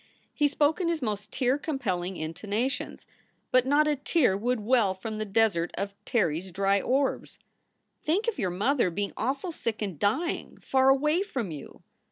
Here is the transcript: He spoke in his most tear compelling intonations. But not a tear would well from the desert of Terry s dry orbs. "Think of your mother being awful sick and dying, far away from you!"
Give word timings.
He 0.33 0.47
spoke 0.47 0.81
in 0.81 0.87
his 0.87 1.03
most 1.03 1.31
tear 1.31 1.59
compelling 1.59 2.17
intonations. 2.17 3.05
But 3.51 3.67
not 3.67 3.87
a 3.87 3.95
tear 3.95 4.35
would 4.35 4.59
well 4.61 4.95
from 4.95 5.19
the 5.19 5.25
desert 5.25 5.69
of 5.77 5.93
Terry 6.05 6.39
s 6.39 6.49
dry 6.49 6.81
orbs. 6.81 7.37
"Think 8.01 8.27
of 8.27 8.39
your 8.39 8.49
mother 8.49 8.89
being 8.89 9.13
awful 9.15 9.51
sick 9.51 9.79
and 9.79 9.99
dying, 9.99 10.57
far 10.59 10.89
away 10.89 11.21
from 11.21 11.51
you!" 11.51 11.83